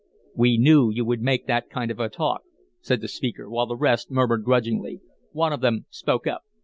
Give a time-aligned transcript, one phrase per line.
[0.33, 2.41] "We knew you would make that kind of a talk,"
[2.79, 4.99] said the speaker, while the rest murmured grudgingly.
[5.31, 6.41] One of them spoke up.